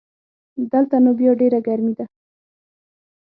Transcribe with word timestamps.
دلته 0.71 0.95
نو 1.03 1.11
بیا 1.19 1.31
ډېره 1.39 1.59
ګرمي 1.67 1.93
ده 1.97 2.05